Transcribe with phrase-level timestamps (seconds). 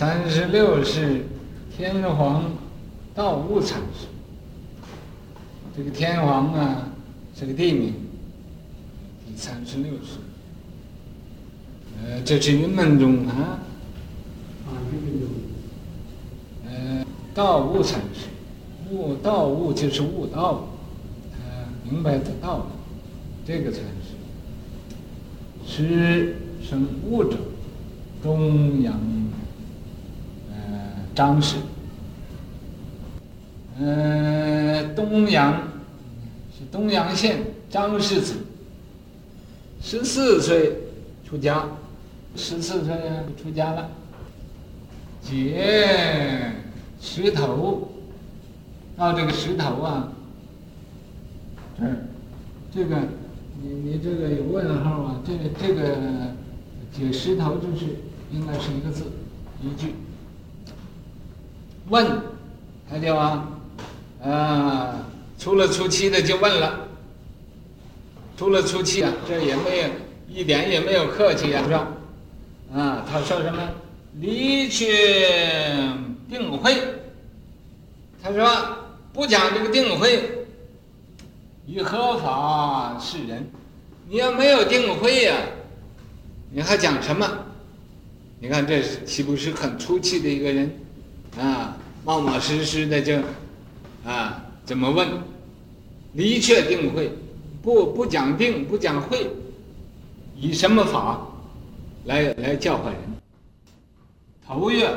[0.00, 1.26] 三十六是
[1.76, 2.42] 天皇
[3.14, 4.06] 道悟禅师。
[5.76, 6.88] 这个天皇啊，
[7.36, 7.92] 是个地名。
[9.28, 10.16] 第三十六世，
[12.02, 13.60] 呃，这是云门宗啊。
[14.64, 15.28] 啊，云门宗。
[16.66, 17.04] 呃，
[17.34, 18.28] 道悟禅师，
[18.90, 20.66] 悟道悟就是悟道，
[21.42, 22.64] 呃明白的道理，
[23.46, 24.16] 这个禅师。
[25.66, 27.36] 师生悟者，
[28.22, 29.29] 东阳，呃，
[31.14, 31.56] 张氏。
[33.78, 35.54] 呃，东阳
[36.52, 37.38] 是东阳县
[37.70, 38.34] 张氏子，
[39.80, 40.76] 十四岁
[41.26, 41.66] 出家，
[42.36, 42.94] 十四岁
[43.42, 43.88] 出家了。
[45.22, 46.52] 解
[47.00, 47.90] 石头，
[48.96, 50.12] 到这个石头啊，
[51.78, 51.86] 这，
[52.74, 52.96] 这个
[53.62, 55.22] 你你这个有问号啊？
[55.26, 55.96] 这个这个
[56.92, 57.86] 解石头就是
[58.30, 59.04] 应该是一个字，
[59.62, 59.94] 一句。
[61.90, 62.22] 问，
[62.88, 63.46] 他就啊。
[64.22, 65.06] 啊，
[65.38, 66.86] 出了初七的就问了，
[68.36, 69.88] 出了初七啊，这也没有
[70.28, 71.88] 一点也没有客气啊，是吧？
[72.74, 73.62] 啊，他说什么？
[74.20, 74.86] 离去
[76.28, 76.76] 定慧，
[78.22, 78.46] 他说
[79.14, 80.22] 不讲这个定慧，
[81.64, 83.50] 以何法示人？
[84.06, 85.34] 你要没有定慧呀，
[86.52, 87.26] 你还讲什么？
[88.38, 90.70] 你看这岂不是很出气的一个人？
[91.38, 93.16] 啊，冒冒失失的就。
[94.04, 95.06] 啊，怎么问？
[96.14, 97.12] 离却定慧，
[97.62, 99.30] 不不讲定，不讲慧，
[100.34, 101.20] 以什么法
[102.06, 102.98] 来来教化人？
[104.44, 104.90] 头月，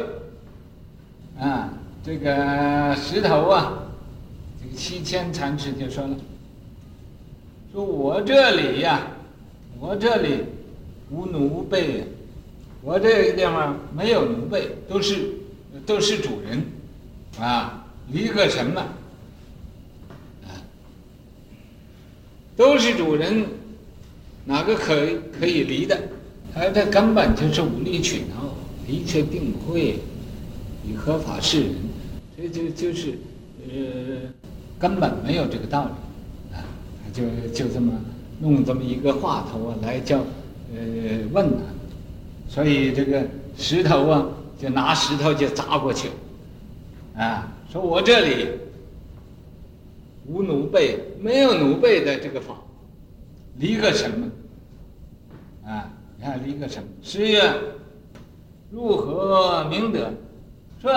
[1.37, 1.69] 啊，
[2.03, 3.73] 这个石头啊，
[4.59, 6.15] 这个西迁禅师就说了，
[7.71, 9.05] 说我这里呀、
[9.79, 10.45] 我这里
[11.11, 12.05] 无奴婢，
[12.81, 15.29] 我这个地方没有奴婢，都是
[15.85, 16.63] 都是主人，
[17.39, 17.79] 啊。
[18.11, 18.81] 离个什么？
[20.43, 20.51] 啊，
[22.57, 23.45] 都是主人，
[24.43, 24.93] 哪个可
[25.39, 25.97] 可以离的？
[26.53, 28.53] 他这根本就是无理取闹，
[28.85, 29.99] 离却定会，
[30.85, 31.75] 以合法示人？
[32.35, 33.17] 这就就是，
[33.69, 34.29] 呃，
[34.77, 36.59] 根本没有这个道理，啊，
[37.13, 37.23] 就
[37.53, 37.93] 就这么
[38.41, 40.17] 弄这么一个话头啊来叫，
[40.75, 41.63] 呃，问他，
[42.49, 43.25] 所以这个
[43.57, 44.27] 石头啊，
[44.63, 46.07] 就拿石头就砸过去，
[47.17, 47.49] 啊。
[47.69, 48.47] 说我这里
[50.25, 52.55] 无奴婢，没有奴婢的这个法，
[53.57, 54.31] 离个什么？
[55.67, 56.87] 啊，你看离个什么？
[57.01, 57.53] 十月
[58.71, 60.09] 如何明德？
[60.81, 60.93] 说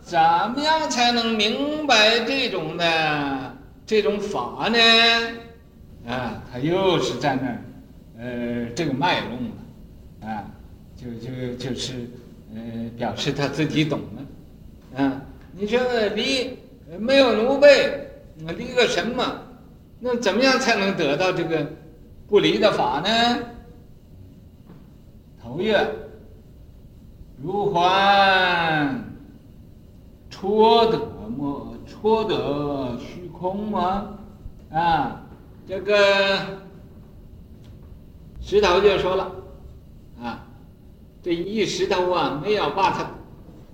[0.00, 0.16] 怎
[0.54, 4.78] 么样才能明白这种的这种法呢？
[6.06, 7.58] 啊，他又是在那儿，
[8.20, 10.44] 呃，这个卖弄了，啊，
[10.96, 12.08] 就就就是，
[12.58, 14.00] 呃，表示他自己懂
[14.96, 15.22] 了，啊。
[15.52, 15.80] 你说
[16.14, 16.58] 离
[16.98, 17.66] 没有奴婢，
[18.38, 19.24] 那离个什么？
[20.00, 21.66] 那怎么样才能得到这个
[22.28, 23.38] 不离的法呢？
[25.42, 25.88] 头月
[27.42, 29.04] 如幻
[30.30, 30.98] 戳得
[31.36, 31.74] 么？
[31.86, 34.18] 戳得虚空吗？
[34.70, 35.22] 啊，
[35.66, 36.38] 这个
[38.40, 39.32] 石头就说了，
[40.22, 40.46] 啊，
[41.28, 43.06] 这一石头啊，没有把它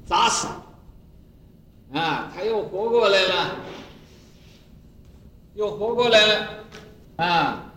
[0.04, 0.48] 砸死。
[1.92, 3.50] 啊，他又活过来了，
[5.54, 6.48] 又活过来了，
[7.14, 7.72] 啊，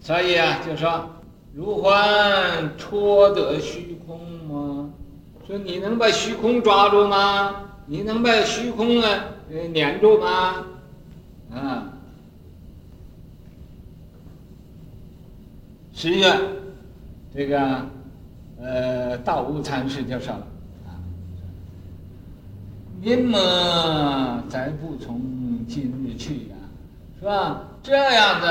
[0.00, 1.08] 所以啊，就说
[1.54, 4.18] 如幻戳得虚空
[4.48, 4.90] 吗？
[5.46, 7.70] 说你能把虚空抓住吗？
[7.86, 10.66] 你能把虚空啊呃粘住吗？
[11.54, 11.92] 啊，
[15.92, 16.36] 十月，
[17.32, 17.86] 这个
[18.60, 20.46] 呃道悟禅师就说了。
[20.86, 20.96] 啊
[23.00, 25.20] 您么再不从
[25.68, 26.56] 今日去呀，
[27.20, 27.62] 是吧？
[27.82, 28.46] 这样子，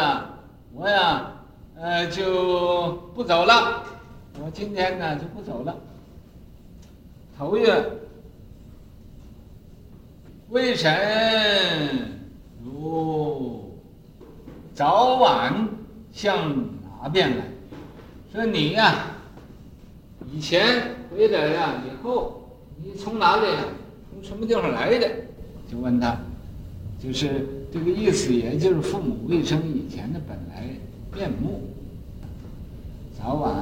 [0.73, 1.31] 我呀，
[1.75, 3.83] 呃，就不走了。
[4.39, 5.75] 我今天呢就不走了。
[7.37, 7.83] 头月，
[10.49, 12.11] 为臣
[12.63, 13.75] 如
[14.73, 15.67] 早晚
[16.13, 16.55] 向
[17.01, 17.43] 哪边来？
[18.31, 19.07] 说你呀，
[20.31, 22.41] 以前回来呀，以后
[22.83, 23.47] 你从哪里
[24.13, 24.23] 从？
[24.23, 25.07] 什么地方来的？
[25.71, 26.17] 就问他，
[26.99, 30.67] 就是这个意思，也就是父母未生以前的本来
[31.15, 31.61] 面目。
[33.17, 33.53] 早晚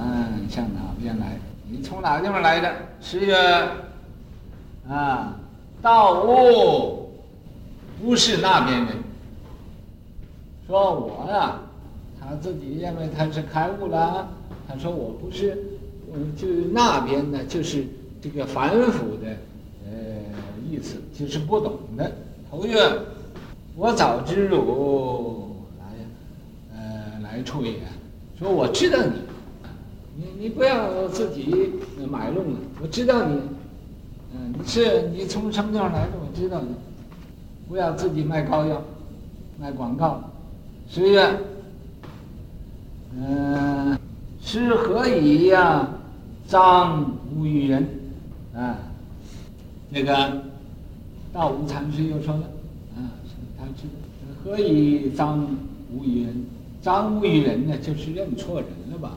[0.50, 1.38] 向哪边来？
[1.70, 2.74] 你从哪个地方来的？
[3.02, 3.36] 十月
[4.88, 5.38] 啊，
[5.82, 7.12] 道悟
[8.02, 8.96] 不是那边人。
[10.66, 11.60] 说我呀，
[12.20, 14.30] 他自己认为他是开悟了。
[14.68, 15.58] 他说我不是，
[16.14, 17.86] 嗯，就那边呢，就是
[18.22, 19.36] 这个反腐的
[19.86, 19.92] 呃
[20.70, 22.12] 意思，就是不懂的。
[22.52, 22.80] 头月，
[23.76, 27.74] 我早知汝来，呃，来处也。
[28.38, 29.14] 说我知道你，
[30.16, 31.72] 你你不要自己
[32.10, 32.60] 买弄了。
[32.80, 33.40] 我知道你，
[34.36, 36.12] 嗯，是你从什么地方来的？
[36.22, 36.76] 我知道你，
[37.68, 38.84] 不要自己卖膏药，
[39.60, 40.22] 卖广告。
[40.88, 41.38] 十月，
[43.16, 43.98] 嗯，
[44.42, 45.88] 是何以呀？
[46.48, 47.88] 张无与人，
[48.56, 48.78] 啊，
[49.94, 50.44] 这个
[51.32, 52.44] 道无禅师又说了，
[52.96, 53.10] 啊，
[53.58, 53.88] 他是
[54.44, 55.48] 何以张
[55.92, 56.46] 无与人？
[56.82, 59.12] 张无与人呢，就是认错人了吧？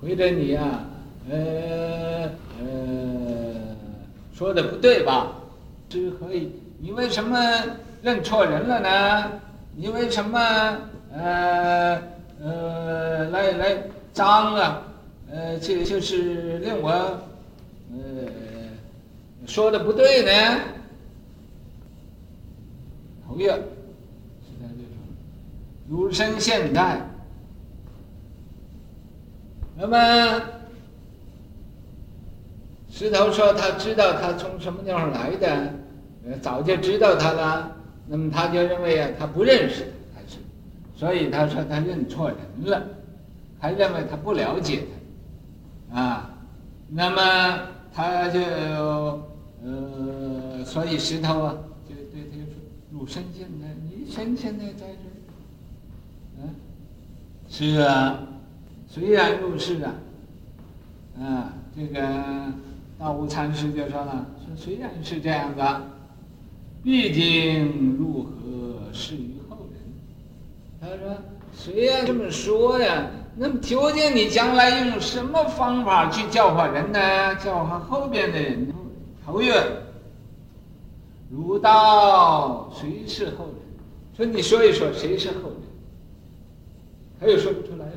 [0.00, 0.84] 或者你呀、啊，
[1.30, 2.28] 呃
[2.60, 3.76] 呃，
[4.34, 5.32] 说的不对吧？
[5.88, 6.50] 师何以？
[6.80, 7.38] 你为什么
[8.02, 9.30] 认错人了呢？
[9.76, 10.38] 你为什么
[11.14, 12.02] 呃
[12.42, 13.76] 呃来来
[14.12, 14.82] 张啊？
[15.34, 17.98] 呃，这就是令我，呃，
[19.46, 20.60] 说的不对呢。
[23.26, 24.98] 头月，现在就说，
[25.88, 27.00] 儒生现代，
[29.74, 30.42] 那么
[32.90, 35.48] 石头说他知道他从什么地方来的，
[36.26, 37.74] 呃，早就知道他了，
[38.06, 40.36] 那么他就认为啊，他不认识，还是，
[40.94, 42.36] 所以他说他认错人
[42.70, 42.82] 了，
[43.58, 45.01] 还认为他不了解他。
[45.92, 46.30] 啊，
[46.88, 48.40] 那么他就
[49.62, 51.54] 呃，所以石头啊，
[51.86, 52.54] 就对他就说
[52.90, 56.48] ：“汝身现在，你身现在在这儿。”啊，
[57.48, 58.22] 是啊，
[58.88, 59.94] 虽然如是啊，
[61.20, 62.00] 啊，这个
[62.98, 65.82] 道无禅师就说了：“说虽然是这样的，
[66.82, 69.82] 毕竟如何是于后人？”
[70.80, 71.18] 他说
[71.54, 77.34] ：“虽然这么说呀。”那么究竟你将来用什么方法去教化人呢？
[77.36, 78.74] 教化后边的人呢？
[79.24, 79.54] 头月，
[81.30, 83.54] 儒道谁是后人？
[84.14, 85.56] 说你说一说谁是后人？
[87.18, 87.92] 他又说不出来了，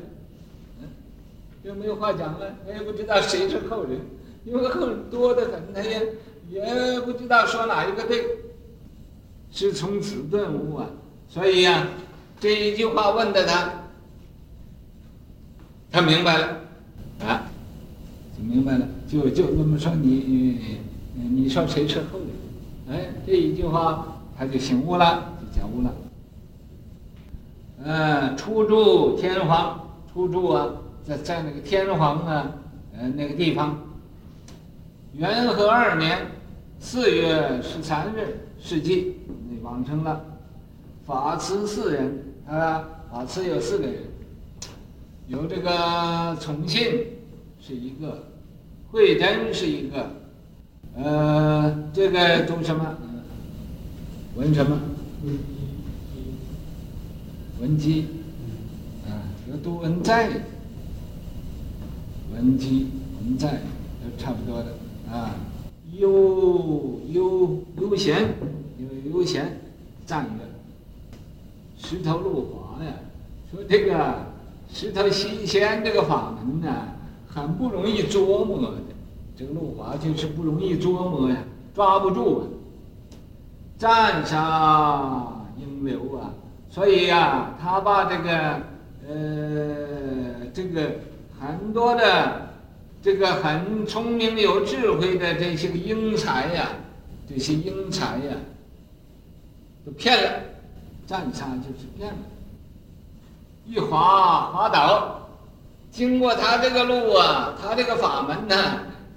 [0.80, 0.88] 嗯，
[1.64, 4.00] 又没有话讲了，他也不知道谁是后人，
[4.44, 6.00] 因为后人多得很，他也
[6.48, 8.24] 也不知道说哪一个对。
[9.52, 10.86] 是从此顿悟啊，
[11.28, 11.88] 所以呀、啊，
[12.40, 13.85] 这一句话问的他。
[15.96, 16.60] 他明白了，
[17.26, 17.48] 啊，
[18.36, 20.10] 就明白了，就就那么说你，
[21.14, 22.94] 你，你说谁是后人？
[22.94, 24.06] 哎，这一句话
[24.36, 25.94] 他就醒悟了，就觉悟了。
[27.82, 30.68] 嗯，初住天皇，初住啊，
[31.02, 32.52] 在在那个天皇啊，
[32.98, 33.74] 呃那个地方。
[35.14, 36.18] 元和二年
[36.78, 39.16] 四月十三日，世纪
[39.48, 40.22] 那往生了。
[41.06, 43.94] 法慈四人，啊，法慈有四个人。
[45.28, 47.04] 有这个崇信
[47.60, 48.28] 是一个，
[48.92, 50.10] 慧真是一个，
[50.94, 52.96] 呃，这个读什么？
[54.36, 54.78] 文什么？
[57.60, 58.06] 文姬，
[59.04, 59.18] 啊，
[59.50, 60.30] 有读文在，
[62.32, 62.86] 文姬、
[63.20, 63.62] 文在
[64.00, 64.74] 都差不多的
[65.10, 65.34] 啊。
[65.98, 68.28] 悠悠悠闲，
[68.78, 69.58] 有悠闲，
[70.04, 70.44] 赞一个。
[71.76, 72.92] 石头路滑呀，
[73.50, 74.35] 说这个。
[74.72, 76.74] 石头新鲜这个法门呢，
[77.26, 78.74] 很不容易琢磨的。
[79.38, 81.36] 这个路华就是不容易琢磨呀，
[81.74, 82.42] 抓不住啊。
[83.78, 85.26] 赞杀
[85.58, 86.32] 英流啊，
[86.70, 88.60] 所以呀、他把这个
[89.06, 90.90] 呃这个
[91.38, 92.48] 很多的
[93.02, 96.68] 这个很聪明有智慧的这些个英才呀，
[97.28, 98.34] 这些英才呀，
[99.84, 100.40] 都骗了。
[101.06, 102.18] 赞杀就是骗了。
[103.66, 105.28] 一滑滑倒，
[105.90, 108.54] 经过他这个路啊，他这个法门呢，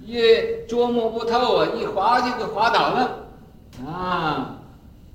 [0.04, 0.20] 一
[0.68, 3.26] 琢磨不透啊，一滑就给滑倒了，
[3.86, 4.56] 啊，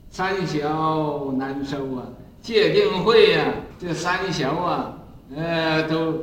[0.10, 2.04] 三小难收啊，
[2.42, 3.46] 戒定慧呀，
[3.77, 4.94] 这三小啊，
[5.36, 6.13] 呃，都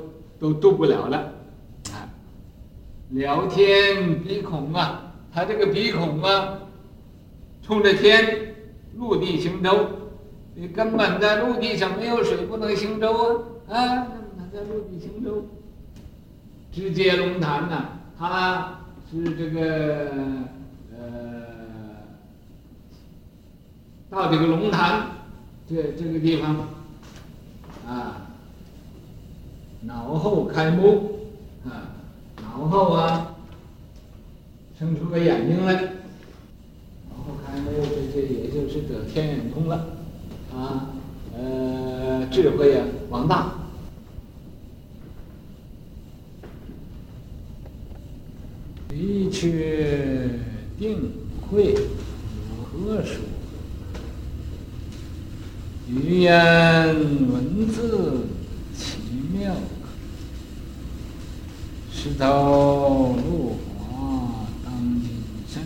[0.41, 1.19] 都渡不了了，
[1.91, 2.09] 啊，
[3.11, 5.03] 聊天鼻孔啊，
[5.35, 6.55] 他这个鼻孔啊，
[7.63, 8.55] 冲着天，
[8.97, 9.71] 陆地行舟。
[10.55, 13.75] 你根本在陆地上没有水，不能行舟啊！
[13.75, 14.07] 啊，
[14.39, 15.47] 他在陆地行舟，
[16.71, 18.81] 直接龙潭呐，他
[19.11, 20.11] 是这个
[20.95, 21.01] 呃，
[24.11, 25.07] 到这个龙潭
[25.67, 26.69] 这这个地方
[27.89, 28.29] 啊，
[29.81, 31.19] 脑后开目
[31.65, 31.97] 啊，
[32.43, 33.37] 脑后啊，
[34.79, 39.87] 生出个眼睛来，脑后开目，这这也就是得天眼通了。
[40.55, 40.93] 啊，
[42.43, 43.53] 呃，智慧啊，广大。
[48.91, 50.41] 理确
[50.77, 53.21] 定慧有何说？
[55.89, 56.33] 语言
[57.31, 58.27] 文字
[58.77, 58.97] 奇
[59.33, 59.55] 妙，
[61.93, 65.11] 石头落花当金
[65.49, 65.63] 身，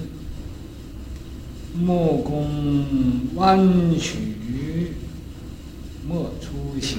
[1.74, 4.36] 木工弯曲
[6.86, 6.98] 莫粗心，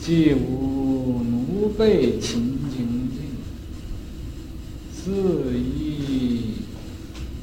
[0.00, 3.20] 既无奴婢勤精进，
[4.92, 6.56] 自意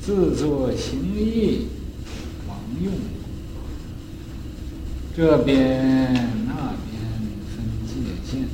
[0.02, 1.68] 自作行义
[2.50, 2.92] 枉用。
[5.16, 6.14] 这边
[6.48, 7.00] 那边
[7.56, 7.94] 分界
[8.30, 8.46] 线，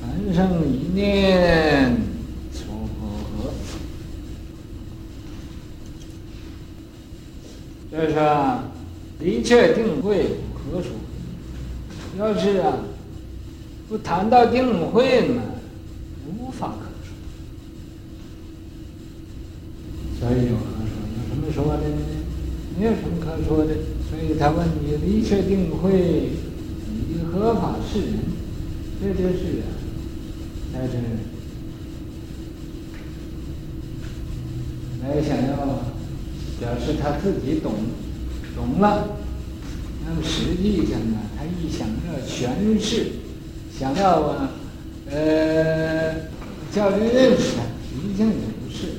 [0.00, 1.96] 凡生一念
[2.52, 2.64] 撮
[2.98, 3.52] 婆。
[7.90, 8.14] 这是，
[9.20, 10.92] 理确定慧有何说？
[12.18, 12.78] 要是啊，
[13.88, 15.42] 不谈到定慧嘛，
[16.38, 17.12] 无法可说。
[20.18, 20.92] 所以有何说？
[21.14, 21.96] 有什么说的呢？
[22.78, 23.74] 没有什么可说的。
[24.08, 26.30] 所以他问你：理确定慧
[27.10, 28.18] 以何法示人？
[29.00, 29.66] 这就是啊，
[30.72, 30.94] 在这
[35.06, 35.56] 来想要
[36.58, 37.74] 表示他自己懂
[38.58, 39.16] 懂了。
[40.04, 43.12] 那么实际上呢，他一想到全是，
[43.78, 44.50] 想要啊，
[45.08, 46.14] 呃，
[46.72, 48.98] 叫人认识他，实际上也不是。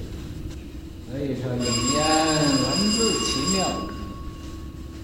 [1.12, 1.58] 所以说，语
[1.94, 2.00] 言
[2.64, 3.58] 文字奇妙。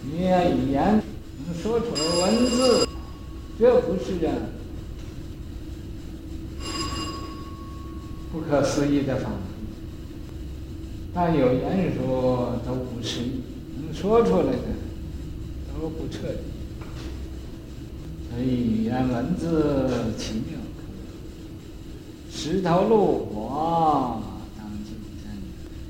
[0.05, 1.03] 你言，语言
[1.45, 2.87] 能说出来文字，
[3.59, 4.31] 这不是啊，
[8.31, 9.31] 不可思议的法。
[11.13, 13.21] 但有言说都不是，
[13.95, 14.59] 说出来的
[15.73, 16.39] 都不彻底。
[18.29, 20.59] 所以语言文字奇妙，
[22.29, 24.21] 石头路滑
[24.57, 25.31] 当金身，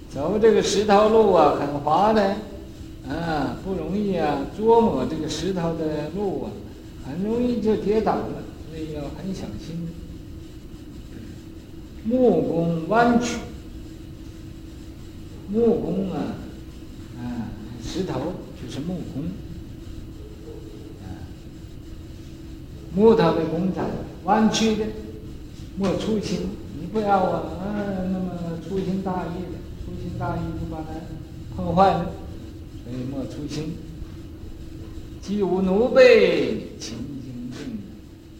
[0.10, 2.36] 走这个石头路啊，很滑的。
[3.08, 4.48] 啊，不容易啊！
[4.58, 6.50] 琢磨这个石头的路啊，
[7.06, 9.88] 很容易就跌倒了，所以要很小心。
[12.04, 13.38] 木工弯曲，
[15.52, 16.34] 木工，啊，
[17.96, 19.24] 石头就是木工，
[21.02, 21.08] 啊，
[22.94, 23.86] 木头的工厂
[24.26, 24.86] 弯曲的，
[25.78, 26.42] 莫粗心，
[26.78, 27.64] 你不要啊，啊，
[28.12, 32.12] 那么粗心大意的，粗心大意就把它碰坏了。
[32.84, 33.78] 所以莫粗心，
[35.22, 37.80] 既无奴婢勤精进，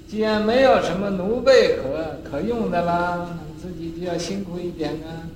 [0.06, 5.32] 既然没有什么奴婢可可用的啦，自己就要辛苦一点啊，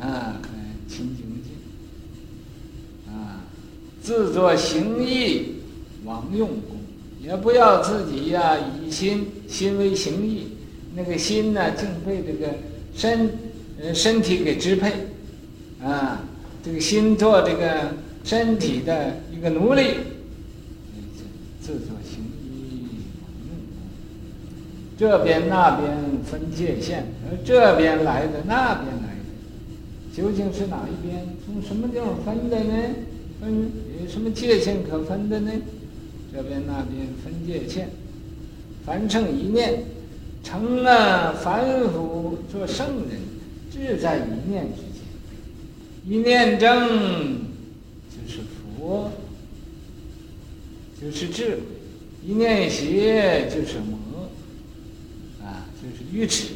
[0.00, 0.40] 啊，
[0.88, 1.33] 勤精，
[4.04, 5.54] 自作行义
[6.04, 6.76] 王用功，
[7.24, 10.48] 也不要自己呀、以心心为行义，
[10.94, 12.52] 那个心呢，竟被这个
[12.94, 13.30] 身
[13.82, 14.92] 呃身体给支配，
[15.82, 16.22] 啊，
[16.62, 18.04] 这个心做这个。
[18.24, 19.82] 身体的一个奴隶，
[21.60, 22.88] 自作行义
[23.20, 23.84] 王用功，
[24.96, 25.92] 这边那边
[26.24, 31.22] 分界线，而这边来的那边来的，究竟是哪一边？
[31.44, 32.94] 从什么地方分的呢？
[33.40, 35.52] 分有什么界限可分的呢？
[36.32, 37.88] 这边那边分界限，
[38.84, 39.84] 凡圣一念，
[40.42, 43.20] 成了凡夫做圣人，
[43.70, 45.02] 志在一念之间，
[46.06, 47.38] 一念正
[48.10, 48.40] 就是。
[48.76, 49.10] 佛
[51.00, 51.60] 就是智慧，
[52.26, 54.28] 一念邪就是魔，
[55.42, 56.48] 啊，就是愚痴。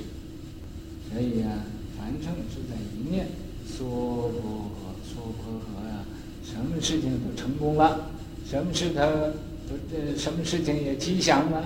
[1.11, 1.65] 所以、啊，
[1.97, 3.29] 凡圣是在一念，
[3.67, 6.05] 娑婆诃，娑婆诃呀，
[6.51, 8.09] 什么事情都成功了，
[8.49, 11.63] 什么事他都这什么事情也吉祥了，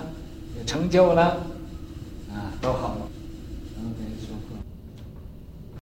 [0.57, 1.23] 也成就了，
[2.29, 3.02] 啊，都好了。